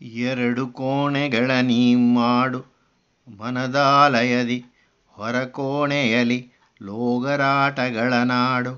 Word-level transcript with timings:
ಎರಡು 0.00 0.62
ಕೋಣೆಗಳ 0.66 1.50
ನೀ 1.60 1.80
ಮಾಡು 2.14 2.60
ಮನದಾಲಯದಿ 3.28 4.56
ಹೊರಕೋಣೆಯಲಿ 5.16 6.38
ಲೋಗರಾಟಗಳ 6.80 8.12
ನಾಡು 8.24 8.72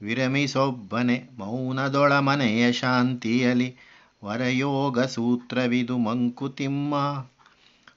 ವಿರಮಿಸೊಬ್ಬನೆ 0.00 1.16
ಮೌನದೊಳ 1.38 2.12
ಮನೆಯ 2.18 2.72
ಶಾಂತಿಯಲಿ 2.72 3.68
ವರಯೋಗ 4.24 4.98
ಸೂತ್ರವಿದು 5.06 5.98
ಮಂಕುತಿಮ್ಮ. 5.98 6.94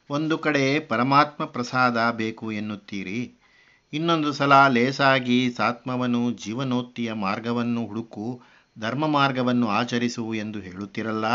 ಒಂದು 0.09 0.37
ಕಡೆ 0.37 0.65
ಪರಮಾತ್ಮ 0.89 1.45
ಪ್ರಸಾದ 1.45 1.97
ಬೇಕು 2.11 2.51
ಎನ್ನುತ್ತೀರಿ, 2.51 3.21
ಇನ್ನೊಂದು 3.93 4.31
ಸಲ 4.33 4.53
ಲೇಸಾಗಿ 4.67 5.39
ಸಾತ್ಮವನು 5.51 6.31
ಜೀವನೋತ್ತಿಯ 6.43 7.11
ಮಾರ್ಗವನ್ನು 7.25 7.83
ಹುಡುಕು 7.85 8.27
ಧರ್ಮ 8.79 9.05
ಮಾರ್ಗವನ್ನು 9.07 9.67
ಆಚರಿಸು 9.69 10.25
ಎಂದು 10.33 10.59
ಹೇಳುತ್ತಿರಲ್ಲ. 10.59 11.25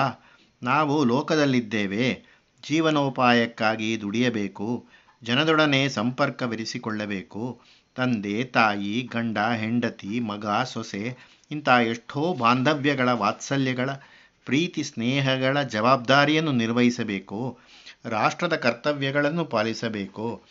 ನಾವು 0.62 1.04
ಲೋಕದಲ್ಲಿದ್ದೇವೆ, 1.04 2.26
ಜೀವನೋಪಾಯಕ್ಕಾಗಿ 2.64 4.00
ದುಡಿಯಬೇಕು 4.00 4.86
ಜನದೊಡನೆ 5.22 5.88
ಸಂಪರ್ಕವಿರಿಸಿಕೊಳ್ಳಬೇಕು, 5.88 7.60
ತಂದೆ, 7.96 8.44
ತಾಯಿ, 8.44 9.08
ಗಂಡ, 9.12 9.38
ಹೆಂಡತಿ, 9.38 10.20
ಮಗ, 10.20 10.46
ಸೊಸೆ, 10.64 11.16
ಇಂಥ 11.50 11.68
ಎಷ್ಟೋ 11.68 12.34
ಬಾಂಧವ್ಯಗಳ 12.34 13.08
ವಾತ್ಸಲ್ಯಗಳ, 13.08 13.90
ಪ್ರೀತಿ 14.44 14.82
ಸ್ನೇಹಗಳ 14.82 15.62
ಜವಾಬ್ದಾರಿಯನ್ನು 15.62 16.52
ನಿರ್ವಹಿಸಬೇಕು, 16.52 17.58
ರಾಷ್ಟ್ರದ 18.04 18.56
ಕರ್ತವ್ಯಗಳನ್ನು 18.56 19.44
ಪಾಲಿಸಬೇಕು, 19.44 20.42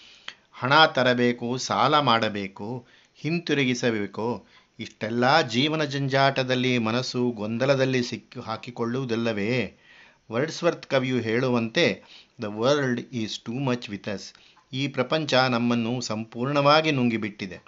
ಹಣ 0.54 0.74
ತರಬೇಕು, 0.86 1.58
ಸಾಲ 1.58 2.00
ಮಾಡಬೇಕು, 2.00 2.88
ಹಿಂತಿರುಗಿಸಬೇಕು, 3.16 4.48
ಇಷ್ಟೆಲ್ಲ 4.80 5.42
ಜೀವನ 5.42 5.84
ಜಂಜಾಟದಲ್ಲಿ 5.84 6.78
ಮನಸ್ಸು 6.78 7.32
ಗೊಂದಲದಲ್ಲಿ 7.32 8.04
ಸಿಕ್ಕಿ 8.04 8.40
ಹಾಕಿಕೊಳ್ಳುವುದಲ್ಲವೇ? 8.40 9.85
ವರ್ಡ್ಸ್ವರ್ತ್ 10.32 10.86
ಕವಿಯು 10.86 11.20
ಹೇಳುವಂತೆ, 11.20 12.04
the 12.42 12.44
world 12.44 13.02
is 13.02 13.40
too 13.40 13.54
much 13.54 13.90
with 13.90 14.10
us. 14.10 14.34
ಈ 14.74 14.88
ಪ್ರಪಂಚ 14.88 15.34
ನಮ್ಮನ್ನು 15.34 16.02
ಸಂಪೂರ್ಣವಾಗಿ 16.02 16.92
ನುಂಗಿಬಿಟ್ಟಿದೆ. 16.92 17.60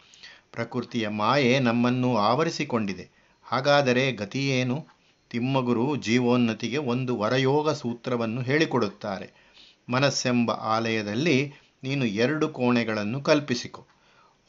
ಪ್ರಕೃತಿಯ 0.52 1.08
ಮಾಯೆ 1.08 1.60
ನಮ್ಮನ್ನು 1.60 2.18
ಆವರಿಸಿಕೊಂಡಿದೆ. 2.18 3.10
ಹಾಗಾದರೆ 3.44 4.12
ಗತಿಯೇನು? 4.12 4.88
ತಿಮ್ಮಗುರು 5.30 5.96
ಜೀವೋನ್ನತಿಗೆ 5.96 6.78
ಒಂದು 6.78 7.18
ವರಯೋಗ 7.18 7.70
ಸೂತ್ರವನ್ನು 7.70 8.42
ಹೇಳಿಕೊಡುತ್ತಾರೆ. 8.42 9.48
ಮನಸ್ಸೆಂಬ 9.90 10.52
ಆಲಯದಲ್ಲಿ 10.52 11.54
ನೀನು 11.84 12.06
ಎರಡು 12.06 12.50
ಕೋಣೆಗಳನ್ನು 12.50 13.22
ಕಲ್ಪಿಸಿಕೊ. 13.22 13.86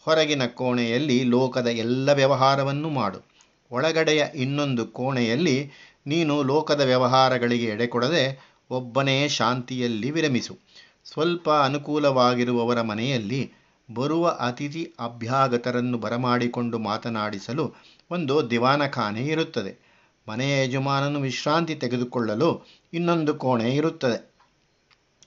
ಹೊರಗಿನ 0.01 0.47
ಕೋಣೆಯಲ್ಲಿ 0.47 1.25
ಲೋಕದ 1.25 1.67
ಎಲ್ಲ 1.67 2.13
ವ್ಯವಹಾರವನ್ನು 2.13 2.91
ಮಾಡು. 2.91 3.29
ಒಳಗಡೆಯ 3.71 4.25
ಇನ್ನೊಂದು 4.35 4.87
ಕೋಣೆಯಲ್ಲಿ 4.87 5.71
ನೀನು 6.09 6.43
ಲೋಕದ 6.43 6.81
ವ್ಯವಹಾರಗಳಿಗೆ 6.81 7.65
ಎಡೆಕೊಡದೆ 7.65 8.25
ಒಬ್ಬನೇ 8.71 9.29
ಶಾಂತಿಯಲ್ಲಿ 9.29 10.11
ವಿರಮಿಸು. 10.11 10.59
ಸ್ವಲ್ಪ 11.05 11.51
ಅನುಕೂಲವಾಗಿರುವವರ 11.51 12.81
ಮನೆಯಲ್ಲಿ 12.83 13.53
ಬರುವ 13.95 14.29
ಅತಿಥಿ 14.29 14.93
ಅಭ್ಯಾಗತರನ್ನು 15.01 15.99
ಬರಮಾಡಿಕೊಂಡು 15.99 16.79
ಮಾತನಾಡಿಸಲು 16.79 17.75
ಒಂದು 18.11 18.51
ದಿವಾನಖಾನೆ 18.51 19.27
ಇರುತ್ತದೆ. 19.27 19.73
ಮನೆಯ 20.29 20.65
ಯಜಮಾನನು 20.65 21.21
ವಿಶ್ರಾಂತಿ 21.21 21.75
ತೆಗೆದುಕೊಳ್ಳಲು 21.75 22.67
ಇನ್ನೊಂದು 22.95 23.35
ಕೋಣೆ 23.35 23.77
ಇರುತ್ತದೆ. 23.77 24.19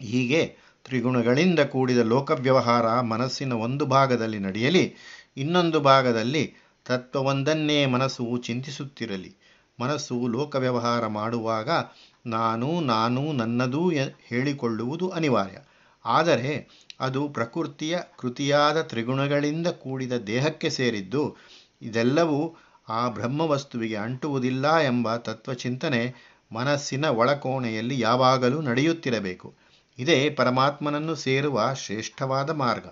ಹೀಗೆ 0.02 0.42
ತ್ರಿಗುಣಗಳಿಂದ 0.86 1.60
ಕೂಡಿದ 1.60 1.98
ಲೋಕವ್ಯವಹಾರ 1.98 3.02
ಮನಸ್ಸಿನ 3.02 3.54
ಒಂದು 3.54 3.86
ಭಾಗದಲ್ಲಿ 3.86 4.40
ನಡೆಯಲಿ, 4.40 4.96
ಇನ್ನೊಂದು 5.38 5.80
ಭಾಗದಲ್ಲಿ 5.80 6.44
ತತ್ವವೊಂದನ್ನೇ 6.86 7.86
ಮನಸ್ಸು 7.86 8.38
ಚಿಂತಿಸುತ್ತಿರಲಿ. 8.38 9.41
ಮನಸ್ಸು 9.80 10.28
ಲೋಕ 10.28 10.56
ವ್ಯವಹಾರ 10.56 11.08
ಮಾಡುವಾಗ 11.08 11.70
ನಾನು 12.26 12.82
ನಾನು, 12.82 13.34
ನನ್ನದು 13.34 13.90
ಹೇಳಿಕೊಳ್ಳುವುದು 14.28 15.10
ಅನಿವಾರ್ಯ. 15.10 15.58
ಆದರೆ 16.06 16.68
ಅದು 17.00 17.30
ಪ್ರಕೃತಿಯ 17.30 18.00
ಕೃತಿಯಾದ 18.18 18.82
ತ್ರಿಗುಣಗಳಿಂದ 18.82 19.68
ಕೂಡಿದ 19.68 20.14
ದೇಹಕ್ಕೆ 20.14 20.70
ಸೇರಿದ್ದು, 20.70 21.36
ಇದೆಲ್ಲವೂ 21.82 22.58
ಆ 22.90 23.10
ಬ್ರಹ್ಮವಸ್ತುವಿಗೆ 23.10 23.96
ಅಂಟುವುದಿಲ್ಲ 23.96 24.78
ಎಂಬ 24.78 25.16
ತತ್ವಚಿಂತನೆ 25.18 26.14
ಮನಸ್ಸಿನ 26.52 27.06
ಒಳಕೋಣೆಯಲ್ಲಿ 27.06 28.00
ಯಾವಾಗಲೂ 28.00 28.62
ನಡೆಯುತ್ತಿರಬೇಕು. 28.62 29.54
ಇದೇ 30.00 30.30
ಪರಮಾತ್ಮನನ್ನು 30.30 31.16
ಸೇರುವ 31.16 31.74
ಶ್ರೇಷ್ಠವಾದ 31.74 32.50
ಮಾರ್ಗ. 32.50 32.88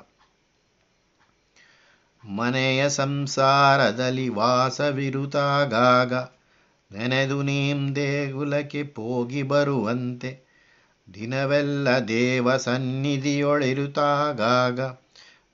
ಮನೆಯ 2.23 2.89
ಸಂಸಾರದಲ್ಲಿ 2.89 4.29
ವಾಸವಿರುತ್ತಾಗಾಗ 4.29 6.13
ನೆನೆದು 6.91 7.41
ನೀಂ 7.41 7.95
ದೇಗುಲಕ್ಕೆ 7.95 8.83
ಪೋಗಿ 8.83 9.43
ಬರುವಂತೆ. 9.43 10.49
ದಿನವೆಲ್ಲ 11.13 11.87
ದೇವ 12.07 12.57
ಸನ್ನಿಧಿಯೊಳಿರುತ್ತಾಗಾಗ. 12.57 14.79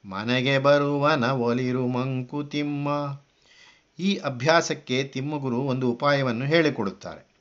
ಮನೆಗೆ 0.05 0.59
ಬರುವನ 0.59 1.23
ಒಲಿರು 1.23 1.87
ಮಂಕುತಿಮ್ಮ 1.87 2.87
ಈ 3.99 4.15
ಅಭ್ಯಾಸಕ್ಕೆ 4.15 5.03
ತಿಮ್ಮಗುರು 5.03 5.57
ಒಂದು 5.57 5.91
ಉಪಾಯವನ್ನು 5.91 6.45
ಹೇಳಿಕೊಡುತ್ತಾರೆ. 6.45 7.35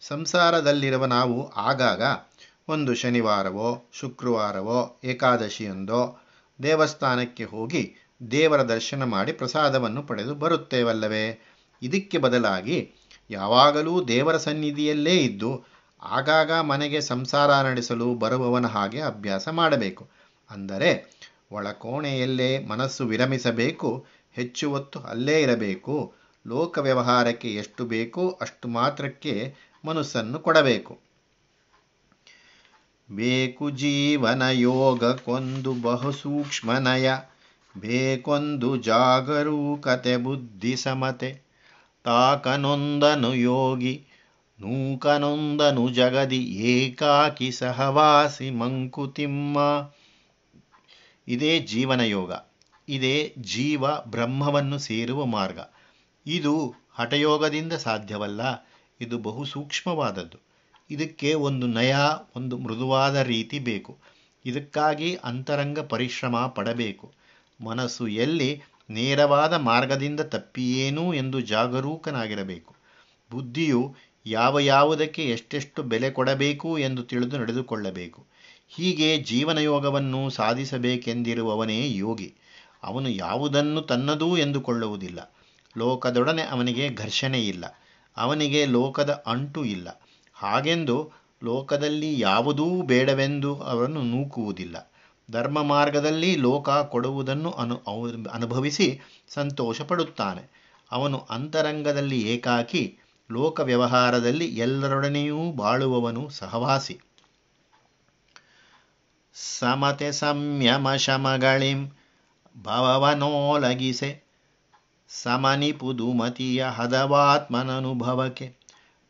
ಸಂಸಾರದಲ್ಲಿರುವ 0.00 1.04
ನಾವು 1.04 1.50
ಆಗಾಗ 1.50 2.02
ಒಂದು 2.68 2.94
ಶನಿವಾರವೋ, 2.94 3.88
ಶುಕ್ರವಾರವೋ, 3.92 5.00
ಏಕಾದಶಿಯೊಂದೋ 5.04 6.20
ದೇವಸ್ಥಾನಕ್ಕೆ 6.62 7.44
ಹೋಗಿ 7.44 7.94
ದೇವರ 8.30 8.62
ದರ್ಶನ 8.62 9.04
ಮಾಡಿ 9.04 9.32
ಪ್ರಸಾದವನ್ನು 9.32 10.02
ಪಡೆದು 10.02 10.34
ಬರುತ್ತೇವಲ್ಲವೇ? 10.34 11.40
ಇದಕ್ಕೆ 11.82 12.18
ಬದಲಾಗಿ 12.18 12.92
ಯಾವಾಗಲೂ 13.32 14.04
ದೇವರ 14.04 14.36
ಸನ್ನಿಧಿಯಲ್ಲೇ 14.36 15.16
ಇದ್ದು, 15.18 15.50
ಆಗಾಗ 16.02 16.52
ಮನೆಗೆ 16.52 17.00
ಸಂಸಾರ 17.00 17.50
ನಡೆಸಲು 17.62 18.14
ಬರುವವನ 18.14 18.66
ಹಾಗೆ 18.66 19.00
ಅಭ್ಯಾಸ 19.00 19.48
ಮಾಡಬೇಕು. 19.48 20.04
ಅಂದರೆ 20.50 20.90
ಒಳಕೋಣೆಯಲ್ಲೇ 21.52 22.50
ಮನಸ್ಸು 22.58 23.04
ವಿರಮಿಸಬೇಕು, 23.06 24.06
ಹೆಚ್ಚು 24.32 24.66
ಹೊತ್ತು 24.70 24.98
ಅಲ್ಲೇ 25.00 25.42
ಇರಬೇಕು, 25.42 26.14
ಲೋಕ 26.46 26.78
ವ್ಯವಹಾರಕ್ಕೆ 26.78 27.54
ಎಷ್ಟು 27.54 27.82
ಬೇಕೋ 27.84 28.22
ಅಷ್ಟು 28.40 28.68
ಮಾತ್ರಕ್ಕೆ 28.68 29.34
ಮನಸ್ಸನ್ನು 29.84 30.38
ಕೊಡಬೇಕು. 30.38 30.94
ಬೇಕು 33.08 33.70
ಜೀವನ 33.70 34.42
ಯೋಗಕ್ಕೊಂದು 34.42 35.72
ಬಹುಸೂಕ್ಷ್ಮನಯ 35.74 37.08
ಬೇಕೊಂದು 37.74 38.76
ಜಾಗರೂಕತೆ 38.76 40.16
ಬುದ್ಧಿ 40.16 40.76
ಸಮತೆ. 40.76 41.30
ತಾಕನೊಂದನು 42.04 43.34
ಯೋಗಿ, 43.34 44.06
ನೂಕನೊಂದನು 44.60 45.88
ಜಗದಿ, 45.88 46.44
ಏಕಾಕಿ 46.44 47.52
ಸಹವಾಸಿ 47.52 48.50
ಮಂಕುತಿಮ್ಮ. 48.50 49.58
ಇದೇ 51.28 51.58
ಜೀವನ 51.58 52.00
ಯೋಗ, 52.00 52.32
ಇದೇ 52.88 53.34
ಜೀವ 53.38 53.96
ಬ್ರಹ್ಮವನ್ನು 53.96 54.78
ಸೇರುವ 54.78 55.24
ಮಾರ್ಗ. 55.24 55.58
ಇದು 56.26 56.74
ಹಠಯೋಗದಿಂದ 56.92 57.72
ಸಾಧ್ಯವಲ್ಲ, 57.72 58.68
ಇದು 59.00 59.18
ಬಹು 59.18 59.44
ಸೂಕ್ಷ್ಮವಾದದ್ದು. 59.44 60.38
ಇದಕ್ಕೆ 60.90 61.34
ಒಂದು 61.34 61.66
ನಯ, 61.66 61.96
ಒಂದು 62.36 62.58
ಮೃದುವಾದ 62.58 63.16
ರೀತಿ 63.16 63.58
ಬೇಕು. 63.58 63.98
ಇದಕ್ಕಾಗಿ 64.44 65.18
ಅಂತರಂಗ 65.24 65.78
ಪರಿಶ್ರಮ 65.78 66.46
ಪಡಬೇಕು. 66.46 67.12
ಮನಸ್ಸು 67.64 68.08
ಎಲ್ಲಿ 68.08 68.62
ನೇರವಾದ 68.92 69.52
ಮಾರ್ಗದಿಂದ 69.52 70.20
ತಪ್ಪಿಯೇನು 70.20 71.14
ಎಂದು 71.14 71.40
ಜಾಗರೂಕನಾಗಿರಬೇಕು. 71.40 72.74
ಬುದ್ಧಿಯು 73.30 73.94
ಯಾವ 74.26 74.60
ಯಾವುದಕ್ಕೆ 74.60 75.30
ಎಷ್ಟೆಷ್ಟು 75.30 75.82
ಬೆಲೆ 75.82 76.10
ಕೊಡಬೇಕು 76.10 76.78
ಎಂದು 76.78 77.02
ತಿಳಿದು 77.02 77.38
ನಡೆದುಕೊಳ್ಳಬೇಕು. 77.38 78.26
ಹೀಗೆ 78.68 79.18
ಜೀವನಯೋಗವನ್ನು 79.18 80.30
ಸಾಧಿಸಬೇಕೆಂದಿರುವವನೇ 80.30 81.96
ಯೋಗಿ. 81.96 82.34
ಅವನು 82.82 83.08
ಯಾವುದನ್ನು 83.08 83.82
ತನ್ನದೂ 83.82 84.36
ಎಂದುಕೊಳ್ಳುವುದಿಲ್ಲ. 84.36 85.34
ಲೋಕದೊಡನೆ 85.78 86.42
ಅವನಿಗೆ 86.42 86.94
ಘರ್ಷಣೆ 86.94 87.46
ಇಲ್ಲ. 87.46 87.64
ಅವನಿಗೆ 88.16 88.66
ಲೋಕದ 88.66 89.22
ಅಂಟು 89.26 89.64
ಇಲ್ಲ. 89.64 90.02
ಹಾಗೆಂದು 90.34 91.10
ಲೋಕದಲ್ಲಿ 91.44 92.20
ಯಾವುದೂ 92.20 92.82
ಬೇಡವೆಂದು 92.82 93.56
ಅವನು 93.56 94.02
ನೂಕುವುದಿಲ್ಲ. 94.02 94.91
ಧರ್ಮ 95.30 95.62
ಮಾರ್ಗದಲ್ಲಿ 95.62 96.36
ಲೋಕ 96.36 96.70
ಕೊಡುವುದನ್ನು 96.70 97.50
ಅನು 97.50 97.82
ಅನುಭವಿಸಿ 98.32 99.00
ಸಂತೋಷ 99.28 99.80
ಪಡುತ್ತಾನೆ 99.80 100.50
ಅವನು 100.92 101.26
ಅಂತರಂಗದಲ್ಲಿ 101.30 102.20
ಏಕಾಕಿ 102.20 102.98
ಲೋಕ 103.32 103.60
ವ್ಯವಹಾರದಲ್ಲಿ 103.60 104.46
ಎಲ್ಲರೊಡನೆಯೂ 104.46 105.52
ಬಾಳುವವನು 105.52 106.30
ಸಹವಾಸಿ. 106.30 106.98
ಸಮತೆ 109.34 110.12
ಸಂಯಮ 110.12 110.94
ಶಮಗಳಿಂ 110.94 111.88
ಭವವನೋಲಗಿಸೆ. 112.62 114.22
ಸಮನಿ 115.08 115.72
ಪುದುಮತಿಯ 115.72 116.64
ಹದವಾತ್ಮನನುಭವಕ್ಕೆ. 116.64 118.56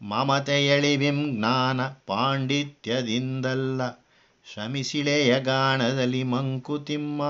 ಮಮತೆ 0.03 0.67
ಎಳಿವಿಂ 0.67 1.37
ಜ್ಞಾನ 1.37 1.87
ಪಾಂಡಿತ್ಯದಿಂದಲ್ಲ. 1.87 4.02
ಶ್ರಮಿಸಿಳೆಯ 4.45 5.41
ಗಾಣದಲ್ಲಿ 5.41 6.23
ಮಂಕುತಿಮ್ಮ 6.23 7.23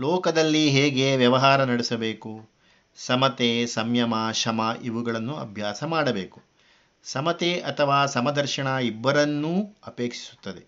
ಲೋಕದಲ್ಲಿ 0.00 0.70
ಹೇಗೆ 0.70 1.16
ವ್ಯವಹಾರ 1.16 1.64
ನಡೆಸಬೇಕು? 1.64 2.48
ಸಮತೆ, 2.96 3.66
ಸಂಯಮ, 3.66 4.14
ಶಮ 4.32 4.60
ಇವುಗಳನ್ನು 4.82 5.36
ಅಭ್ಯಾಸ 5.36 5.84
ಮಾಡಬೇಕು. 5.84 6.42
ಸಮತೆ 7.04 7.60
ಅಥವಾ 7.60 8.06
ಸಮದರ್ಶನ 8.06 8.66
ಇಬ್ಬರನ್ನೂ 8.66 9.76
ಅಪೇಕ್ಷಿಸುತ್ತದೆ. 9.86 10.66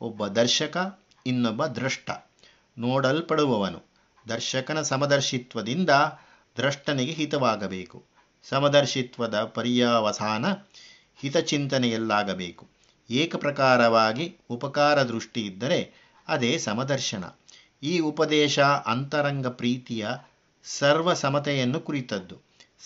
ಒಬ್ಬ 0.00 0.26
ದರ್ಶಕ, 0.26 1.00
ಇನ್ನೊಬ್ಬ 1.26 1.66
ದ್ರಷ್ಟ. 1.66 2.10
ನೋಡಲ್ಪಡುವವನು 2.78 3.82
ದರ್ಶಕನ 4.28 4.82
ಸಮದರ್ಶಿತ್ವದಿಂದ 4.82 5.90
ದ್ರಷ್ಟನಿಗೆ 6.56 7.12
ಹಿತವಾಗಬೇಕು. 7.12 8.04
ಸಮದರ್ಶಿತ್ವದ 8.48 9.44
ಪರ್ಯಾವಸಾನ 9.44 10.46
ಹಿತಚಿಂತನೆಯಲ್ಲಾಗಬೇಕು. 11.20 12.75
ಏಕಪ್ರಕಾರವಾಗಿ 13.10 14.36
ಉಪಕಾರ 14.50 15.02
ದೃಷ್ಟಿ 15.02 15.46
ಇದ್ದರೆ 15.46 15.94
ಅದೇ 16.28 16.58
ಸಮದರ್ಶನ. 16.58 17.24
ಈ 17.82 17.98
ಉಪದೇಶ 17.98 18.58
ಅಂತರಂಗ 18.58 19.46
ಪ್ರೀತಿಯ 19.46 20.08
ಸರ್ವ 20.64 21.14
ಸಮತೆಯನ್ನು 21.14 21.80
ಕುರಿತದ್ದು. 21.80 22.36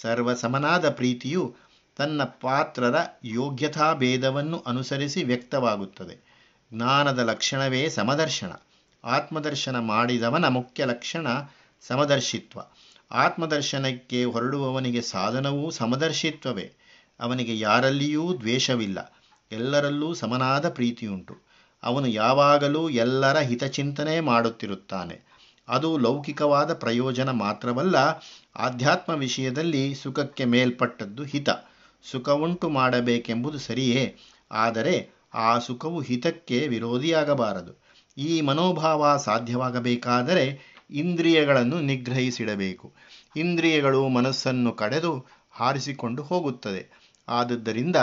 ಸರ್ವ 0.00 0.34
ಸಮನಾದ 0.34 0.90
ಪ್ರೀತಿಯು 0.90 1.56
ತನ್ನ 1.96 2.24
ಪಾತ್ರರ 2.24 2.94
ಯೋಗ್ಯತಾ 3.24 3.94
ಭೇದವನ್ನು 3.94 4.58
ಅನುಸರಿಸಿ 4.58 5.24
ವ್ಯಕ್ತವಾಗುತ್ತದೆ. 5.24 6.46
ಜ್ಞಾನದ 6.74 7.18
ಲಕ್ಷಣವೇ 7.18 7.88
ಸಮದರ್ಶನ. 7.88 8.52
ಆತ್ಮದರ್ಶನ 9.04 9.78
ಮಾಡಿದವನ 9.78 10.48
ಮುಖ್ಯ 10.48 10.84
ಲಕ್ಷಣ 10.84 11.26
ಸಮದರ್ಶಿತ್ವ. 11.80 12.60
ಆತ್ಮದರ್ಶನಕ್ಕೆ 13.10 14.24
ಹೊರಡುವವನಿಗೆ 14.24 15.02
ಸಾಧನವೂ 15.02 15.70
ಸಮದರ್ಶಿತ್ವವೇ. 15.70 16.72
ಅವನಿಗೆ 17.20 17.58
ಯಾರಲ್ಲಿಯೂ 17.58 18.36
ದ್ವೇಷವಿಲ್ಲ. 18.40 19.16
ಎಲ್ಲರಲ್ಲೂ 19.52 20.14
ಸಮನಾದ 20.14 20.68
ಪ್ರೀತಿಯುಂಟು. 20.68 21.36
ಅವನು 21.82 22.06
ಯಾವಾಗಲೂ 22.06 22.88
ಎಲ್ಲರ 22.88 23.38
ಹಿತಚಿಂತನೆ 23.38 24.20
ಮಾಡುತ್ತಿರುತ್ತಾನೆ. 24.20 25.30
ಅದು 25.68 25.98
ಲೌಕಿಕವಾದ 25.98 26.74
ಪ್ರಯೋಜನ 26.74 27.30
ಮಾತ್ರವಲ್ಲ, 27.30 27.96
ಆಧ್ಯಾತ್ಮ 28.56 29.12
ವಿಷಯದಲ್ಲಿ 29.12 29.94
ಸುಖಕ್ಕೆ 29.94 30.44
ಮೇಲ್ಪಟ್ಟದ್ದು 30.44 31.24
ಹಿತ. 31.24 31.48
ಸುಖವುಂಟು 32.10 32.68
ಮಾಡಬೇಕೆಂಬುದು 32.68 33.58
ಸರಿಯೇ, 33.58 34.16
ಆದರೆ 34.50 35.08
ಆ 35.34 35.58
ಸುಖವು 35.58 36.00
ಹಿತಕ್ಕೆ 36.00 36.68
ವಿರೋಧಿಯಾಗಬಾರದು. 36.68 37.82
ಈ 38.18 38.40
ಮನೋಭಾವ 38.40 39.16
ಸಾಧ್ಯವಾಗಬೇಕಾದರೆ 39.16 40.60
ಇಂದ್ರಿಯಗಳನ್ನು 40.90 41.80
ನಿಗ್ರಹಿಸಿಡಬೇಕು. 41.80 42.92
ಇಂದ್ರಿಯಗಳು 43.36 44.08
ಮನಸ್ಸನ್ನು 44.08 44.72
ಕಡೆದು 44.72 45.26
ಹಾರಿಸಿಕೊಂಡು 45.50 46.22
ಹೋಗುತ್ತದೆ. 46.22 46.99
ಆದುದರಿಂದ 47.30 47.96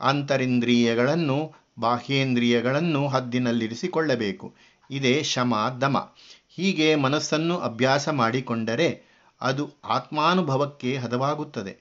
ಅಂತರಿಂದ್ರಿಯಗಳನ್ನು, 0.00 1.52
ಬಾಹ್ಯೇಂದ್ರಿಯಗಳನ್ನು 1.78 3.08
ಹದ್ದಿನಲ್ಲಿರಿಸಿಕೊಳ್ಳಬೇಕು. 3.08 4.54
ಇದೇ 4.90 5.22
ಶಮ, 5.22 5.78
ದಮ. 5.80 6.12
ಹೀಗೆ 6.48 6.94
ಮನಸ್ಸನ್ನು 6.94 7.58
ಅಭ್ಯಾಸ 7.58 8.08
ಮಾಡಿಕೊಂಡರೆ 8.08 9.02
ಅದು 9.40 9.70
ಆತ್ಮಾನುಭವಕ್ಕೆ 9.84 10.96
ಹದವಾಗುತ್ತದೆ. 10.96 11.78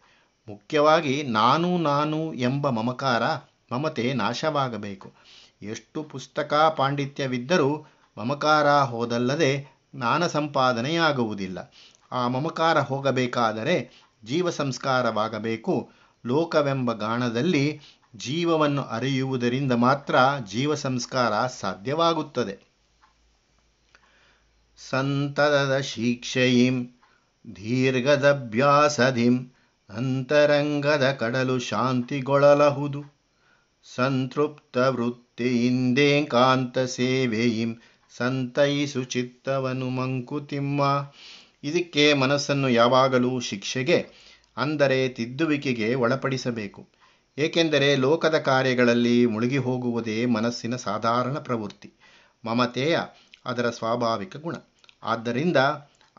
ಮುಖ್ಯವಾಗಿ 0.49 1.23
ನಾನು 1.23 1.77
ನಾನು 1.77 2.33
ಎಂಬ 2.33 2.69
ಮಮಕಾರ 2.69 3.23
ಮಮತೆ 3.71 4.13
ನಾಶವಾಗಬೇಕು. 4.13 5.13
ಎಷ್ಟು 5.61 6.03
ಪುಸ್ತಕ 6.03 6.53
ಪಾಂಡಿತ್ಯವಿದ್ದರೂ 6.77 7.85
ಮಮಕಾರ 8.17 8.69
ಹೋದಲ್ಲದೆ 8.69 9.81
ಜ್ಞಾನ 9.95 10.27
ಸಂಪಾದನೆಯಾಗುವುದಿಲ್ಲ. 10.27 11.73
ಆ 12.11 12.27
ಮಮಕಾರ 12.27 12.79
ಹೋಗಬೇಕಾದರೆ 12.79 13.91
ಜೀವ 14.25 14.49
ಸಂಸ್ಕಾರವಾಗಬೇಕು 14.49 15.89
ಲೋಕವೆಂಬ 16.25 16.93
ಗಾಣದಲ್ಲಿ 16.93 17.81
ಜೀವವನ್ನು 18.15 18.81
ಅರಿಯುವುದರಿಂದ 18.81 19.71
ಮಾತ್ರ 19.71 20.15
ಜೀವ 20.47 20.75
ಸಂಸ್ಕಾರ 20.75 21.47
ಸಾಧ್ಯವಾಗುತ್ತದೆ. 21.47 22.71
ಸಂತದದ 24.89 25.77
ಶಿಕ್ಷೆಯಿಂ 25.77 26.87
ದೀರ್ಘದಭ್ಯಾಸದಿಂ 27.55 29.47
ಅಂತರಂಗದ 29.89 31.11
ಕಡಲು 31.11 31.59
ಶಾಂತಿಗೊಳಲಹುದು. 31.59 33.21
ಸಂತೃಪ್ತ 33.83 34.77
ವೃತ್ತಿಯಿಂದೇಕಾಂತ 34.77 36.79
ಸೇವೆಯಿಂ 36.79 37.81
ಸಂತೈಸು 38.17 39.03
ಚಿತ್ತವನು 39.03 39.89
ಮಂಕುತಿಮ್ಮ. 39.89 40.81
ಇದಕ್ಕೆ 41.63 42.13
ಮನಸ್ಸನ್ನು 42.13 42.69
ಯಾವಾಗಲೂ 42.69 43.39
ಶಿಕ್ಷೆಗೆ 43.39 44.30
ಅಂದರೆ 44.57 45.09
ತಿದ್ದುವಿಕೆಗೆ 45.09 45.95
ಒಳಪಡಿಸಬೇಕು. 45.95 46.87
ಏಕೆಂದರೆ 47.37 47.95
ಲೋಕದ 47.95 48.37
ಕಾರ್ಯಗಳಲ್ಲಿ 48.37 49.25
ಮುಳುಗಿ 49.25 49.57
ಹೋಗುವುದೇ 49.57 50.25
ಮನಸ್ಸಿನ 50.25 50.75
ಸಾಧಾರಣ 50.75 51.37
ಪ್ರವೃತ್ತಿ. 51.37 51.93
ಮಮತೆಯ 52.45 52.99
ಅದರ 53.45 53.69
ಸ್ವಾಭಾವಿಕ 53.69 54.37
ಗುಣ. 54.37 54.55
ಆದ್ದರಿಂದ 55.03 55.57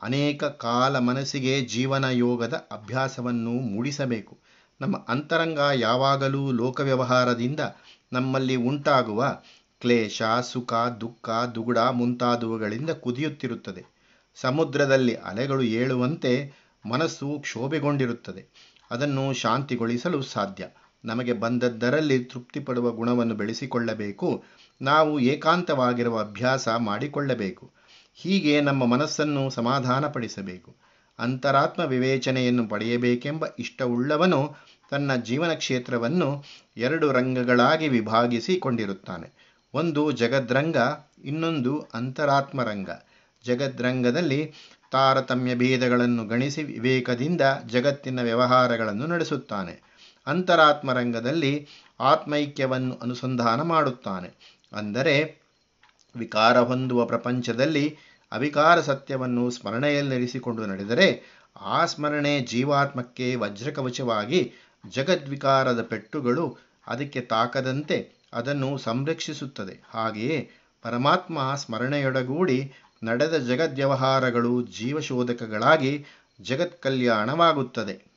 ಅನೇಕ 0.02 0.44
ಕಾಲ 0.44 0.98
ಮನಸ್ಸಿಗೆ 0.98 1.60
ಜೀವನ 1.60 2.04
ಯೋಗದ 2.04 2.54
ಅಭ್ಯಾಸವನ್ನು 2.70 3.50
ಮೂಡಿಸಬೇಕು. 3.50 4.38
ನಮ್ಮ 4.80 4.96
ಅಂತರಂಗ 5.08 5.58
ಯಾವಾಗಲೂ 5.74 6.52
ಲೋಕ 6.52 6.80
ವ್ಯವಹಾರದಿಂದ 6.80 7.60
ನಮ್ಮಲ್ಲಿ 8.12 8.56
ಉಂಟಾಗುವ 8.56 9.38
ಕ್ಲೇಶ, 9.80 10.22
ಸುಖ, 10.42 10.72
ದುಃಖ, 10.74 11.30
ದುಗುಡ 11.54 11.78
ಮುಂತಾದವುಗಳಿಂದ 11.78 12.90
ಕುದಿಯುತ್ತಿರುತ್ತದೆ. 12.90 13.84
ಸಮುದ್ರದಲ್ಲಿ 14.34 15.14
ಅಲೆಗಳು 15.14 15.62
ಏಳುವಂತೆ 15.62 16.61
ಮನಸ್ಸು 16.88 17.38
ಕ್ಷೋಭೆಗೊಂಡಿರುತ್ತದೆ. 17.40 18.46
ಅದನ್ನು 18.90 19.32
ಶಾಂತಿಗೊಳಿಸಲು 19.32 20.22
ಸಾಧ್ಯ. 20.22 20.66
ನಮಗೆ 21.04 21.32
ಬಂದದ್ದರಲ್ಲಿ 21.32 22.24
ತೃಪ್ತಿಪಡುವ 22.24 22.90
ಗುಣವನ್ನು 22.90 23.34
ಬೆಳೆಸಿಕೊಳ್ಳಬೇಕು. 23.34 24.44
ನಾವು 24.82 25.20
ಏಕಾಂತವಾಗಿರುವ 25.20 26.20
ಅಭ್ಯಾಸ 26.20 26.68
ಮಾಡಿಕೊಳ್ಳಬೇಕು. 26.68 27.70
ಹೀಗೆ 28.14 28.60
ನಮ್ಮ 28.60 28.86
ಮನಸ್ಸನ್ನು 28.86 29.50
ಸಮಾಧಾನಪಡಿಸಬೇಕು. 29.50 30.76
ಅಂತರಾತ್ಮ 31.18 31.82
ವಿವೇಚನೆಯನ್ನು 31.82 32.68
ಪಡೆಯಬೇಕೆಂಬ 32.68 33.44
ಇಷ್ಟವುಳ್ಳವನು 33.58 34.54
ತನ್ನ 34.90 35.14
ಜೀವನ 35.14 35.52
ಕ್ಷೇತ್ರವನ್ನು 35.52 36.44
ಎರಡು 36.76 37.12
ರಂಗಗಳಾಗಿ 37.12 37.88
ವಿಭಾಗಿಸಿಕೊಂಡಿರುತ್ತಾನೆ. 37.88 39.58
ಒಂದು 39.74 40.12
ಜಗದ್ರಂಗ, 40.12 40.76
ಇನ್ನೊಂದು 41.24 41.86
ಅಂತರಾತ್ಮರಂಗ. 41.94 42.90
ಜಗದ್ರಂಗದಲ್ಲಿ 43.44 44.52
ತಾರತಮ್ಯ 44.92 45.54
ಭೇದಗಳನ್ನು 45.54 46.24
ಗಣಿಸಿ 46.24 46.62
ವಿವೇಕದಿಂದ 46.62 47.40
ಜಗತ್ತಿನ 47.66 48.22
ವ್ಯವಹಾರಗಳನ್ನು 48.22 49.06
ನಡೆಸುತ್ತಾನೆ. 49.06 49.92
ಅಂತರಾತ್ಮರಂಗದಲ್ಲಿ 50.26 51.68
ಆತ್ಮೈಕ್ಯವನ್ನು 52.00 52.94
ಅನುಸಂಧಾನ 52.94 53.62
ಮಾಡುತ್ತಾನೆ. 53.62 54.60
ಅಂದರೆ, 54.72 55.42
ವಿಕಾರ 56.16 56.58
ಹೊಂದುವ 56.60 57.04
ಪ್ರಪಂಚದಲ್ಲಿ 57.04 57.96
ಅವಿಕಾರ 58.32 58.80
ಸತ್ಯವನ್ನು 58.80 59.50
ಸ್ಮರಣೆಯಲ್ಲಿರಿಸಿಕೊಂಡು 59.50 60.66
ನಡೆದರೆ, 60.66 61.22
ಆ 61.60 61.84
ಸ್ಮರಣೆ 61.84 62.40
ಜೀವಾತ್ಮಕ್ಕೆ 62.40 63.34
ವಜ್ರಕವಚವಾಗಿ 63.34 64.52
ಜಗದ್ವಿಕಾರದ 64.90 65.82
ಪೆಟ್ಟುಗಳು 65.82 66.58
ಅದಕ್ಕೆ 66.86 67.20
ತಾಕದಂತೆ 67.20 68.12
ಅದನ್ನು 68.32 68.78
ಸಂರಕ್ಷಿಸುತ್ತದೆ. 68.78 69.82
ಹಾಗೆಯೇ 69.90 70.50
ಪರಮಾತ್ಮ 70.82 71.54
ಸ್ಮರಣೆಯೊಡಗೂಡಿ 71.54 72.72
ನಡೆದ 73.02 73.36
ಜಗದ್ವ್ಯವಹಾರಗಳು 73.36 74.62
ಜೀವಶೋಧಕಗಳಾಗಿ 74.62 76.06
ಜಗತ್ 76.40 76.82
ಕಲ್ಯಾಣವಾಗುತ್ತದೆ 76.82 78.12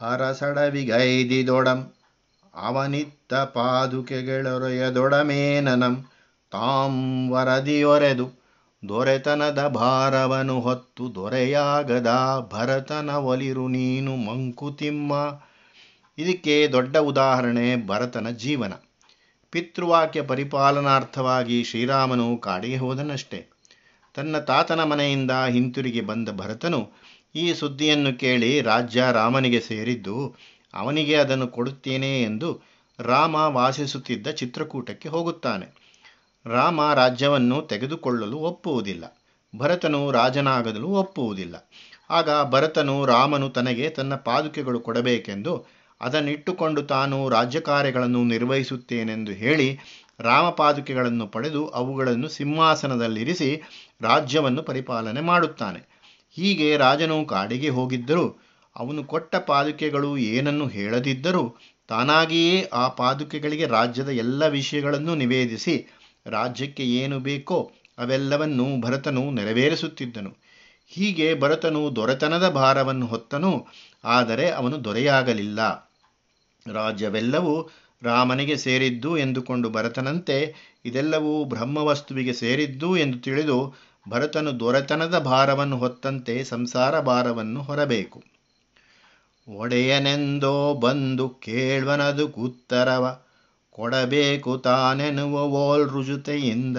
ಅರಸಡವಿಗೈದಿದೊಡಂ, 0.00 1.92
ಅವನಿತ್ತ 2.54 3.34
ಪಾದುಕೆಗಳೊರೆಯದೊಡಮೇನನಂ, 3.34 6.08
ತಾಂ 6.50 7.30
ವರದಿಯೊರೆದು 7.30 8.42
ದೊರೆತನದ 8.88 9.68
ಭಾರವನು 9.68 10.60
ಹೊತ್ತು 10.60 11.14
ದೊರೆಯಾಗದ 11.14 12.48
ಭರತನ 12.52 13.10
ಒಲಿರು 13.10 13.68
ನೀನು 13.68 14.16
ಮಂಕುತಿಮ್ಮ. 14.16 15.42
ಇದಕ್ಕೆ 16.18 16.68
ದೊಡ್ಡ 16.68 16.96
ಉದಾಹರಣೆ 16.96 17.86
ಭರತನ 17.86 18.30
ಜೀವನ. 18.30 18.72
ಪಿತೃವಾಕ್ಯ 19.52 20.22
ಪರಿಪಾಲನಾರ್ಥವಾಗಿ 20.22 21.64
ಶ್ರೀರಾಮನು 21.64 22.36
ಕಾಡಿಗೆ 22.36 22.76
ಹೋದನಷ್ಟೇ. 22.76 23.46
ತನ್ನ 24.14 24.38
ತಾತನ 24.38 24.84
ಮನೆಯಿಂದ 24.84 25.30
ಹಿಂತಿರುಗಿ 25.30 26.00
ಬಂದ 26.00 26.28
ಭರತನು 26.28 26.90
ಈ 27.34 27.54
ಸುದ್ದಿಯನ್ನು 27.54 28.18
ಕೇಳಿ 28.18 28.60
ರಾಜ್ಯ 28.60 29.04
ರಾಮನಿಗೆ 29.12 29.60
ಸೇರಿದ್ದು, 29.60 30.36
ಅವನಿಗೆ 30.74 31.14
ಅದನ್ನು 31.14 31.48
ಕೊಡುತ್ತೇನೆ 31.48 32.22
ಎಂದು 32.22 32.60
ರಾಮ 33.00 33.34
ವಾಸಿಸುತ್ತಿದ್ದ 33.34 34.26
ಚಿತ್ರಕೂಟಕ್ಕೆ 34.26 35.08
ಹೋಗುತ್ತಾನೆ. 35.08 35.66
ರಾಮ 36.46 36.92
ರಾಜ್ಯವನ್ನು 36.94 37.62
ತೆಗೆದುಕೊಳ್ಳಲು 37.62 38.36
ಒಪ್ಪುವುದಿಲ್ಲ. 38.36 39.20
ಭರತನು 39.56 40.10
ರಾಜನಾಗದಲು 40.10 40.88
ಒಪ್ಪುವುದಿಲ್ಲ. 40.88 41.70
ಆಗ 42.10 42.30
ಭರತನು 42.50 43.06
ರಾಮನು 43.06 43.48
ತನಗೆ 43.48 43.88
ತನ್ನ 43.88 44.14
ಪಾದುಕೆಗಳು 44.14 44.80
ಕೊಡಬೇಕೆಂದು 44.80 45.81
ಅದನ್ನಿಟ್ಟುಕೊಂಡು 46.02 46.82
ತಾನು 46.82 47.28
ರಾಜ್ಯ 47.28 47.60
ಕಾರ್ಯಗಳನ್ನು 47.60 48.24
ನಿರ್ವಹಿಸುತ್ತೇನೆಂದು 48.24 49.32
ಹೇಳಿ 49.32 49.78
ರಾಮಪಾದುಕೆಗಳನ್ನು 50.20 51.26
ಪಡೆದು 51.26 51.66
ಅವುಗಳನ್ನು 51.68 52.28
ಸಿಂಹಾಸನದಲ್ಲಿರಿಸಿ 52.28 53.62
ರಾಜ್ಯವನ್ನು 54.00 54.62
ಪರಿಪಾಲನೆ 54.62 55.20
ಮಾಡುತ್ತಾನೆ. 55.20 55.80
ಹೀಗೆ 56.36 56.76
ರಾಜನು 56.76 57.24
ಕಾಡಿಗೆ 57.24 57.68
ಹೋಗಿದ್ದರೂ 57.68 58.26
ಅವನು 58.76 59.04
ಕೊಟ್ಟ 59.04 59.36
ಪಾದುಕೆಗಳು 59.36 60.18
ಏನನ್ನು 60.18 60.66
ಹೇಳದಿದ್ದರೂ 60.66 61.56
ತಾನಾಗಿಯೇ 61.88 62.68
ಆ 62.72 62.88
ಪಾದುಕೆಗಳಿಗೆ 62.88 63.66
ರಾಜ್ಯದ 63.66 64.08
ಎಲ್ಲ 64.08 64.46
ವಿಷಯಗಳನ್ನು 64.46 65.14
ನಿವೇದಿಸಿ 65.14 65.74
ರಾಜ್ಯಕ್ಕೆ 66.26 66.84
ಏನು 66.86 67.18
ಬೇಕೋ 67.18 67.72
ಅವೆಲ್ಲವನ್ನೂ 67.98 68.80
ಭರತನು 68.80 69.30
ನೆರವೇರಿಸುತ್ತಿದ್ದನು. 69.30 70.30
ಹೀಗೆ 70.86 71.40
ಭರತನು 71.40 71.96
ದೊರೆತನದ 71.96 72.48
ಭಾರವನ್ನು 72.48 73.06
ಹೊತ್ತನು, 73.06 73.66
ಆದರೆ 74.04 74.50
ಅವನು 74.50 74.84
ದೊರೆಯಾಗಲಿಲ್ಲ. 74.84 75.60
ರಾಜ್ಯವೆಲ್ಲವೂ 76.66 77.70
ರಾಮನಿಗೆ 78.02 78.56
ಸೇರಿದ್ದು 78.56 79.18
ಎಂದುಕೊಂಡು 79.18 79.70
ಭರತನಂತೆ 79.70 80.54
ಇದೆಲ್ಲವೂ 80.84 81.44
ಬ್ರಹ್ಮವಸ್ತುವಿಗೆ 81.44 82.32
ಸೇರಿದ್ದು 82.32 82.96
ಎಂದು 82.96 83.18
ತಿಳಿದು 83.18 83.74
ಭರತನು 84.08 84.60
ದೊರೆತನದ 84.60 85.18
ಭಾರವನ್ನು 85.18 85.78
ಹೊತ್ತಂತೆ 85.78 86.44
ಸಂಸಾರ 86.44 87.00
ಭಾರವನ್ನು 87.00 87.62
ಹೊರಬೇಕು. 87.62 88.22
ಒಡೆಯನೆಂದೋ 89.48 90.74
ಬಂದು 90.74 91.28
ಕೇಳುವನದು 91.28 92.28
ಕುತ್ತರವ, 92.28 93.18
ಕೊಡಬೇಕು 93.70 94.58
ತಾನೆನ್ನುವ 94.58 95.42
ಓಲ್ 95.42 95.90
ರುಜುತೆಯಿಂದ, 95.90 96.76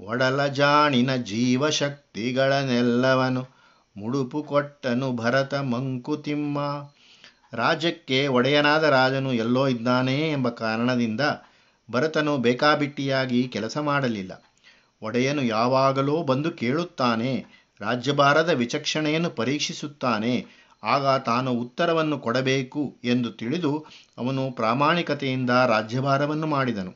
ಒಡಲ 0.00 0.46
ಜಾಣಿನ 0.46 1.16
ಜೀವಶಕ್ತಿಗಳನ್ನೆಲ್ಲವನು 1.16 3.46
ಮುಡುಪು 3.96 4.42
ಕೊಟ್ಟನು 4.42 5.12
ಭರತ 5.12 5.54
ಮಂಕುತಿಮ್ಮ. 5.54 6.58
ರಾಜ್ಯಕ್ಕೆ 7.54 8.28
ಒಡೆಯನಾದ 8.28 8.84
ರಾಜನು 8.84 9.32
ಎಲ್ಲೋ 9.32 9.68
ಇದ್ದಾನೆ 9.68 10.30
ಎಂಬ 10.30 10.48
ಕಾರಣದಿಂದ 10.48 11.20
ಭರತನು 11.90 12.38
ಬೇಕಾಬಿಟ್ಟಿಯಾಗಿ 12.38 13.48
ಕೆಲಸ 13.48 13.78
ಮಾಡಲಿಲ್ಲ. 13.78 14.32
ಒಡೆಯನು 15.02 15.42
ಯಾವಾಗಲೂ 15.42 16.22
ಬಂದು 16.22 16.50
ಕೇಳುತ್ತಾನೆ, 16.50 17.44
ರಾಜ್ಯಭಾರದ 17.80 18.48
ವಿಚಕ್ಷಣೆಯನ್ನು 18.48 19.30
ಪರೀಕ್ಷಿಸುತ್ತಾನೆ, 19.30 20.46
ಆಗ 20.84 21.18
ತಾನು 21.18 21.52
ಉತ್ತರವನ್ನು 21.52 22.18
ಕೊಡಬೇಕು 22.18 22.96
ಎಂದು 23.04 23.30
ತಿಳಿದು 23.30 23.86
ಅವನು 24.18 24.50
ಪ್ರಾಮಾಣಿಕತೆಯಿಂದ 24.50 25.50
ರಾಜ್ಯಭಾರವನ್ನು 25.50 26.46
ಮಾಡಿದನು. 26.46 26.92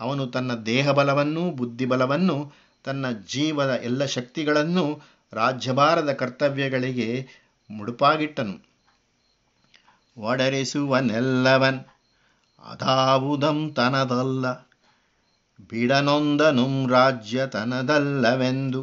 ಅವನು 0.00 0.26
ತನ್ನ 0.26 0.54
ದೇಹಬಲವನ್ನು 0.54 1.50
ಬುದ್ಧಿಬಲವನ್ನು 1.50 2.52
ತನ್ನ 2.84 3.06
ಜೀವದ 3.10 3.80
ಎಲ್ಲ 3.84 4.04
ಶಕ್ತಿಗಳನ್ನು 4.04 5.02
ರಾಜ್ಯಭಾರದ 5.32 6.12
ಕರ್ತವ್ಯಗಳಿಗೆ 6.12 7.28
ಮುಡುಪಾಗಿಟ್ಟನು. 7.70 8.75
ಒಡರಿಸುವನೆಲ್ಲವನ್ 10.16 11.80
ಅದಾವುದಂ 12.64 13.58
ತನದಲ್ಲ. 13.72 14.46
ಬಿಡನೊಂದನುಂ 15.70 16.88
ರಾಜ್ಯ 16.88 17.46
ತನದಲ್ಲವೆಂದು 17.46 18.82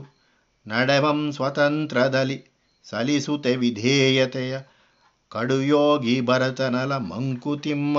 ನಡೆವಂ 0.68 1.32
ಸ್ವತಂತ್ರದಲ್ಲಿ 1.32 2.38
ಸಲಿಸುತೆ 2.86 3.56
ವಿಧೇಯತೆಯ 3.56 4.54
ಕಡುಯೋಗಿ 5.32 6.22
ಭರತನಲ 6.22 6.94
ಮಂಕುತಿಮ್ಮ. 6.98 7.98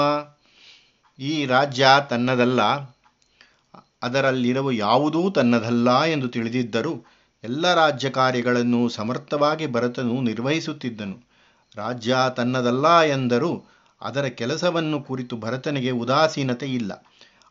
ಈ 1.19 1.47
ರಾಜ್ಯ 1.47 1.87
ತನ್ನದಲ್ಲ, 2.11 2.63
ಅದರಲ್ಲಿರುವ 4.03 4.71
ಯಾವುದೂ 4.71 5.31
ತನ್ನದಲ್ಲ 5.31 6.03
ಎಂದು 6.05 6.29
ತಿಳಿದಿದ್ದರೂ 6.29 6.95
ಎಲ್ಲ 7.45 7.75
ರಾಜ್ಯ 7.75 8.11
ಕಾರ್ಯಗಳನ್ನು 8.11 8.89
ಸಮರ್ಥವಾಗಿ 8.89 9.67
ಭರತನು 9.67 10.21
ನಿರ್ವಹಿಸುತ್ತಿದ್ದನು. 10.21 11.17
ರಾಜ್ಯ 11.77 12.17
ತನ್ನದಲ್ಲ 12.37 13.01
ಎಂದರೂ 13.01 13.69
ಅದರ 14.03 14.25
ಕೆಲಸವನ್ನು 14.25 15.03
ಕುರಿತು 15.03 15.37
ಭರತನಿಗೆ 15.37 15.91
ಉದಾಸೀನತೆ 15.91 16.67
ಇಲ್ಲ. 16.67 17.05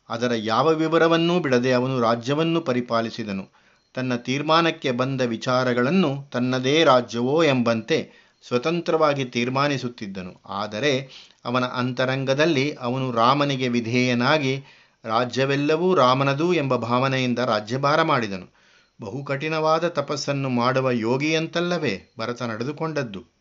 ಅದರ 0.09 0.31
ಯಾವ 0.35 0.67
ವಿವರವನ್ನೂ 0.67 1.39
ಬಿಡದೆ 1.39 1.71
ಅವನು 1.71 2.01
ರಾಜ್ಯವನ್ನು 2.01 2.61
ಪರಿಪಾಲಿಸಿದನು. 2.61 3.63
ತನ್ನ 3.93 4.15
ತೀರ್ಮಾನಕ್ಕೆ 4.15 4.91
ಬಂದ 4.91 5.21
ವಿಚಾರಗಳನ್ನು 5.21 6.29
ತನ್ನದೇ 6.31 6.83
ರಾಜ್ಯವೋ 6.83 7.43
ಎಂಬಂತೆ 7.43 8.23
ಸ್ವತಂತ್ರವಾಗಿ 8.47 9.25
ತೀರ್ಮಾನಿಸುತ್ತಿದ್ದನು. 9.25 10.41
ಆದರೆ 10.49 11.09
ಅವನ 11.45 11.65
ಅಂತರಂಗದಲ್ಲಿ 11.65 12.73
ಅವನು 12.73 13.11
ರಾಮನಿಗೆ 13.11 13.67
ವಿಧೇಯನಾಗಿ 13.67 14.63
ರಾಜ್ಯವೆಲ್ಲವೂ 15.05 15.95
ರಾಮನದು 15.95 16.53
ಎಂಬ 16.53 16.75
ಭಾವನೆಯಿಂದ 16.75 17.39
ರಾಜ್ಯಭಾರ 17.39 18.01
ಮಾಡಿದನು. 18.01 18.53
ಬಹು 19.01 19.23
ಕಠಿಣವಾದ 19.23 19.87
ತಪಸ್ಸನ್ನು 19.87 20.49
ಮಾಡುವ 20.49 20.91
ಯೋಗಿಯಂತಲ್ಲವೇ 20.91 22.13
ಭರತ 22.19 22.41
ನಡೆದುಕೊಂಡದ್ದು? 22.41 23.32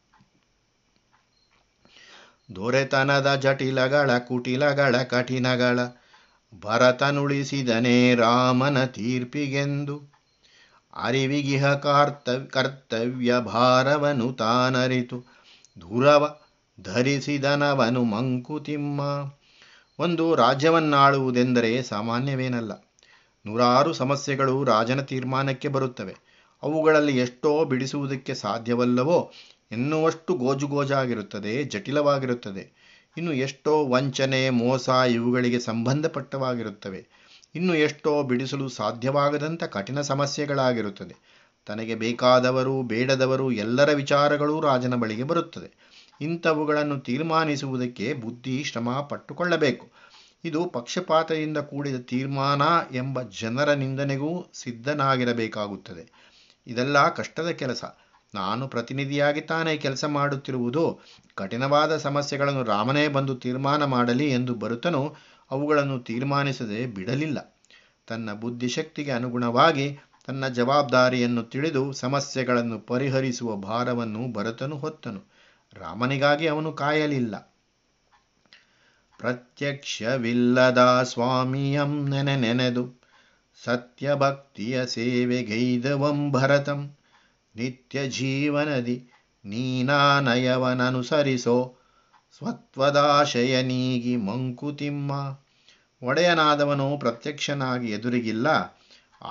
ದೊರೆತನದ 2.57 3.35
ಜಟಿಲಗಳ, 3.35 4.19
ಕುಟಿಲಗಳ, 4.19 4.97
ಕಠಿಣಗಳ, 4.97 5.81
ಭರತನುಳಿಸಿದನೇ 6.61 8.15
ರಾಮನ 8.15 8.85
ತೀರ್ಪಿಗೆಂದು. 8.85 10.13
ಅರಿವಿಗಿಹ 10.97 11.73
ಕರ್ತವ್ಯ 11.73 12.47
ಕರ್ತವ್ಯ 12.47 13.35
ಭಾರವನು 13.41 14.33
ತಾನರಿತು. 14.33 15.21
ದುರವ 15.81 16.37
ಧರಿಸಿದನವನು 16.81 18.05
ಮಂಕುತಿಮ್ಮ. 18.05 19.01
ಒಂದು 19.99 20.35
ರಾಜ್ಯವನ್ನಾಳುವುದೆಂದರೆ 20.35 21.83
ಸಾಮಾನ್ಯವೇನಲ್ಲ. 21.83 22.73
ನೂರಾರು 23.47 23.93
ಸಮಸ್ಯೆಗಳು 23.93 24.65
ರಾಜನ 24.65 25.01
ತೀರ್ಮಾನಕ್ಕೆ 25.01 25.69
ಬರುತ್ತವೆ. 25.69 26.17
ಅವುಗಳಲ್ಲಿ 26.63 27.19
ಎಷ್ಟೋ 27.19 27.65
ಬಿಡಿಸುವುದಕ್ಕೆ 27.65 28.35
ಸಾಧ್ಯವಲ್ಲವೋ 28.35 29.33
ಎನ್ನುವಷ್ಟು 29.73 30.35
ಗೋಜುಗೋಜಾಗಿರುತ್ತದೆ, 30.35 31.65
ಜಟಿಲವಾಗಿರುತ್ತದೆ. 31.65 32.83
ಇನ್ನು 33.17 33.33
ಎಷ್ಟೋ 33.33 33.87
ವಂಚನೆ, 33.87 34.51
ಮೋಸ 34.51 34.89
ಇವುಗಳಿಗೆ 34.89 35.61
ಸಂಬಂಧಪಟ್ಟವಾಗಿರುತ್ತವೆ. 35.61 37.07
ಇನ್ನು 37.55 37.75
ಎಷ್ಟೋ 37.75 38.23
ಬಿಡಿಸಲು 38.23 38.69
ಸಾಧ್ಯವಾಗದಂಥ 38.69 39.65
ಕಠಿಣ 39.65 40.01
ಸಮಸ್ಯೆಗಳಾಗಿರುತ್ತದೆ. 40.01 41.43
ತನಗೆ 41.67 41.95
ಬೇಕಾದವರು, 41.95 42.83
ಬೇಡದವರು 42.83 43.53
ಎಲ್ಲರ 43.53 43.93
ವಿಚಾರಗಳೂ 43.93 44.61
ರಾಜನ 44.61 44.95
ಬಳಿಗೆ 44.95 45.23
ಬರುತ್ತದೆ. 45.23 45.93
ಇಂಥವುಗಳನ್ನು 46.21 47.01
ತೀರ್ಮಾನಿಸುವುದಕ್ಕೆ 47.01 48.15
ಬುದ್ಧಿ, 48.15 48.65
ಶ್ರಮ 48.65 49.01
ಪಟ್ಟುಕೊಳ್ಳಬೇಕು. 49.01 49.91
ಇದು 50.45 50.67
ಪಕ್ಷಪಾತದಿಂದ 50.67 51.59
ಕೂಡಿದ 51.59 51.97
ತೀರ್ಮಾನ 51.97 52.63
ಎಂಬ 52.95 53.23
ಜನರ 53.23 53.73
ನಿಂದನೆಗೂ 53.73 54.47
ಸಿದ್ಧನಾಗಿರಬೇಕಾಗುತ್ತದೆ. 54.55 56.33
ಇದೆಲ್ಲ 56.67 57.09
ಕಷ್ಟದ 57.09 57.49
ಕೆಲಸ. 57.49 57.85
ನಾನು 58.35 58.69
ಪ್ರತಿನಿಧಿಯಾಗಿ 58.69 59.41
ತಾನೇ 59.41 59.77
ಕೆಲಸ 59.77 60.05
ಮಾಡುತ್ತಿರುವುದು, 60.05 61.01
ಕಠಿಣವಾದ 61.35 61.97
ಸಮಸ್ಯೆಗಳನ್ನು 61.97 62.63
ರಾಮನೇ 62.63 63.09
ಬಂದು 63.09 63.35
ತೀರ್ಮಾನ 63.35 63.85
ಮಾಡಲಿ 63.85 64.31
ಎಂದು 64.31 64.55
ಬರುತ್ತನೋ, 64.55 65.17
ಅವುಗಳನ್ನು 65.51 65.99
ತೀರ್ಮಾನಿಸದೆ 65.99 66.87
ಬಿಡಲಿಲ್ಲ. 66.87 67.61
ತನ್ನ 68.07 68.33
ಬುದ್ಧಿಶಕ್ತಿಗೆ 68.33 69.11
ಅನುಗುಣವಾಗಿ 69.11 69.99
ತನ್ನ 70.27 70.49
ಜವಾಬ್ದಾರಿಯನ್ನು 70.49 71.43
ತಿಳಿದು 71.43 71.93
ಸಮಸ್ಯೆಗಳನ್ನು 71.93 72.81
ಪರಿಹರಿಸುವ 72.81 73.57
ಭಾರವನ್ನು 73.57 74.33
ಭರತನು 74.33 74.79
ಹೊತ್ತನು. 74.79 75.33
ರಾಮನಿಗಾಗಿ 75.73 76.47
ಅವನು 76.47 76.73
ಕಾಯಲಿಲ್ಲ. 76.73 77.55
ಪ್ರತ್ಯಕ್ಷವಿಲ್ಲದ 79.19 81.03
ಸ್ವಾಮಿಯಂ 81.03 82.09
ನೆನೆ 82.09 82.37
ನೆನೆದು, 82.37 83.03
ಸತ್ಯಭಕ್ತಿಯ 83.65 84.87
ಸೇವೆಗೈದವಂ 84.87 86.33
ಭರತಂ. 86.33 86.97
ನಿತ್ಯ 87.55 88.09
ಜೀವನದಿ 88.09 89.11
ನೀನಾನಯವನನುಸರಿಸೋ 89.45 91.77
ಸ್ವತ್ವದಾಶಯ 92.37 93.63
ನೀಗಿ 93.63 94.17
ಮಂಕುತಿಮ್ಮ. 94.17 95.37
ಒಡೆಯನಾದವನು 96.03 96.99
ಪ್ರತ್ಯಕ್ಷನಾಗಿ 96.99 97.91
ಎದುರಿಗಿಲ್ಲ, 97.91 98.47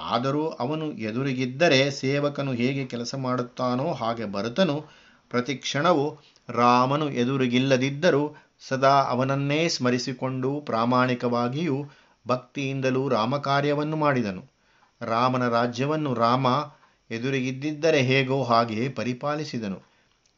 ಆದರೂ 0.07 0.53
ಅವನು 0.63 0.91
ಎದುರಿಗಿದ್ದರೆ 0.91 1.91
ಸೇವಕನು 1.91 2.51
ಹೇಗೆ 2.51 2.85
ಕೆಲಸ 2.85 3.15
ಮಾಡುತ್ತಾನೋ 3.15 3.93
ಹಾಗೆ 3.93 4.25
ಬರುತ್ತನು. 4.25 4.89
ಪ್ರತಿ 5.31 5.55
ಕ್ಷಣವು 5.55 6.19
ರಾಮನು 6.49 7.13
ಎದುರಿಗಿಲ್ಲದಿದ್ದರೂ 7.13 8.35
ಸದಾ 8.67 9.03
ಅವನನ್ನೇ 9.03 9.69
ಸ್ಮರಿಸಿಕೊಂಡು 9.69 10.61
ಪ್ರಾಮಾಣಿಕವಾಗಿಯೂ 10.61 11.89
ಭಕ್ತಿಯಿಂದಲೂ 12.25 13.09
ರಾಮಕಾರ್ಯವನ್ನು 13.09 13.97
ಮಾಡಿದನು. 13.97 14.43
ರಾಮನ 15.01 15.49
ರಾಜ್ಯವನ್ನು 15.49 16.13
ರಾಮ 16.13 16.47
ಎದುರಿಗಿದ್ದಿದ್ದರೆ 17.11 18.01
ಹೇಗೋ 18.01 18.43
ಹಾಗೆ 18.43 18.89
ಪರಿಪಾಲಿಸಿದನು. 18.89 19.81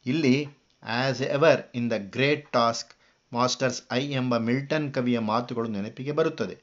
ಇಲ್ಲಿ 0.06 0.48
as 0.82 1.22
ever 1.22 1.62
in 1.74 1.90
the 1.90 1.92
great 1.98 2.52
taskmaster's 3.34 3.82
eye 3.92 4.10
ಎಂಬ 4.10 4.36
ಮಿಲ್ಟನ್ 4.36 4.94
ಕವಿಯ 4.94 5.18
ಮಾತುಗಳು 5.18 5.68
ನೆನಪಿಗೆ 5.68 6.12
ಬರುತ್ತದೆ. 6.12 6.56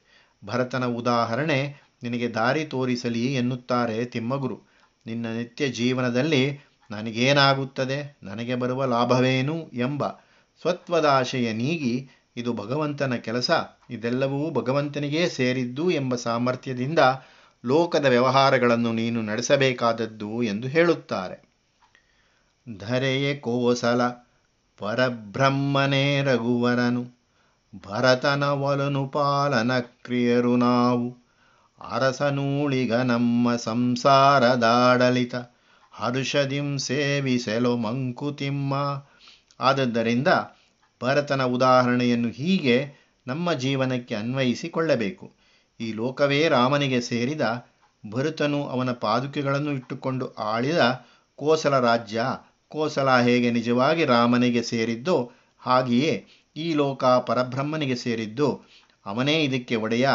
ಭರತನ 0.45 0.85
ಉದಾಹರಣೆ, 0.85 1.75
ನಿನಗೆ 2.03 2.27
ದಾರಿ 2.27 2.65
ತೋರಿಸಲಿ 2.65 3.33
ಎನ್ನುತ್ತಾರೆ 3.33 4.05
ತಿಮ್ಮಗುರು. 4.05 4.61
ನಿನ್ನ 5.05 5.25
ನಿತ್ಯ 5.25 5.67
ಜೀವನದಲ್ಲಿ 5.67 6.59
ನನಗೇನಾಗುತ್ತದೆ? 6.91 8.17
ನನಗೆ 8.23 8.55
ಬರುವ 8.55 8.85
ಲಾಭವೇನು 8.85 9.69
ಎಂಬ 9.73 10.07
ಸ್ವತ್ವದಾಶಯ 10.61 11.53
ನೀಗಿ, 11.53 12.09
ಇದು 12.37 12.53
ಭಗವಂತನ 12.53 13.15
ಕೆಲಸ. 13.15 13.51
ಇದೆಲ್ಲವೂ 13.89 14.51
ಭಗವಂತನಿಗೇ 14.51 15.29
ಸೇರಿದ್ದು 15.29 15.91
ಎಂಬ 15.91 16.15
ಸಾಮರ್ಥ್ಯದಿಂದ 16.15 16.99
ಲೋಕದ 17.65 18.05
ವ್ಯವಹಾರಗಳನ್ನು 18.05 18.93
ನೀನು 18.93 19.21
ನಡೆಸಬೇಕಾದದ್ದು 19.21 20.43
ಎಂದು 20.43 20.67
ಹೇಳುತ್ತಾರೆ. 20.67 21.51
ಧರೆಯೇ 22.77 23.35
ಕೋಸಲ 23.35 24.07
ಪರಬ್ರಹ್ಮನೇ 24.77 26.21
ರಘುವರನು, 26.21 27.03
ಭರತನ 27.87 28.43
ಒಲನು 28.43 29.07
ಪಾಲನ 29.07 29.79
ಕ್ರಿಯರು 29.79 30.57
ನಾವು. 30.57 31.17
ಅರಸನೂಳಿಗ 31.91 32.93
ನಮ್ಮ 32.93 33.55
ಸಂಸಾರದಾಡಳಿತ, 33.55 35.35
ಹರುಷದಿಂ 35.91 36.77
ಸೇವಿಸೆಲೋ 36.77 37.77
ಮಂಕುತಿಮ್ಮ. 37.77 38.73
ಆದದ್ದರಿಂದ 39.59 40.27
ಭರತನ 41.01 41.43
ಉದಾಹರಣೆಯನ್ನು 41.43 42.29
ಹೀಗೆ 42.29 42.91
ನಮ್ಮ 43.27 43.53
ಜೀವನಕ್ಕೆ 43.53 44.15
ಅನ್ವಯಿಸಿಕೊಳ್ಳಬೇಕು. 44.15 45.40
ಈ 45.81 45.93
ಲೋಕವೇ 45.93 46.47
ರಾಮನಿಗೆ 46.47 47.01
ಸೇರಿದ 47.01 47.41
ಭರತನು 48.09 48.67
ಅವನ 48.67 48.91
ಪಾದುಕೆಗಳನ್ನು 48.91 49.71
ಇಟ್ಟುಕೊಂಡು 49.71 50.33
ಆಳಿದ 50.33 50.77
ಕೋಸಲ 51.35 51.79
ರಾಜ್ಯ, 51.79 52.23
ಕೋಸಲ 52.67 53.17
ಹೇಗೆ 53.17 53.51
ನಿಜವಾಗಿ 53.51 54.05
ರಾಮನಿಗೆ 54.05 54.63
ಸೇರಿದ್ದೋ 54.63 55.31
ಹಾಗೆಯೇ 55.59 56.27
ಈ 56.55 56.73
ಲೋಕ 56.73 57.05
ಪರಬ್ರಹ್ಮನಿಗೆ 57.05 57.95
ಸೇರಿದ್ದು. 57.95 58.61
ಅವನೇ 59.05 59.43
ಇದಕ್ಕೆ 59.43 59.75
ಒಡೆಯ. 59.75 60.09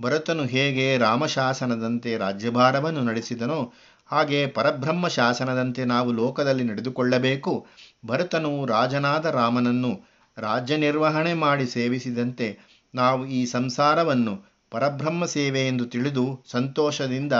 ಭರತನು 0.00 0.44
ಹೇಗೆ 0.44 0.98
ರಾಮಶಾಸನದಂತೆ 0.98 2.16
ರಾಜ್ಯಭಾರವನ್ನು 2.16 3.02
ನಡೆಸಿದನೋ 3.02 3.72
ಹಾಗೆ 4.06 4.46
ಪರಬ್ರಹ್ಮ 4.46 5.08
ಶಾಸನದಂತೆ 5.08 5.84
ನಾವು 5.84 6.12
ಲೋಕದಲ್ಲಿ 6.12 6.64
ನಡೆದುಕೊಳ್ಳಬೇಕು. 6.64 7.66
ಭರತನು 8.06 8.66
ರಾಜನಾದ 8.66 9.26
ರಾಮನನ್ನು 9.26 9.92
ರಾಜ್ಯ 10.38 10.76
ನಿರ್ವಹಣೆ 10.76 11.34
ಮಾಡಿ 11.34 11.66
ಸೇವಿಸಿದಂತೆ 11.66 12.58
ನಾವು 12.94 13.26
ಈ 13.26 13.46
ಸಂಸಾರವನ್ನು 13.46 14.49
ಪರಬ್ರಹ್ಮ 14.70 15.24
ಸೇವೆ 15.24 15.60
ಎಂದು 15.60 15.86
ತಿಳಿದು 15.86 16.44
ಸಂತೋಷದಿಂದ 16.50 17.32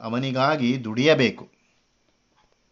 ಅವನಿಗಾಗಿ 0.00 0.84
ದುಡಿಯಬೇಕು. 0.84 1.55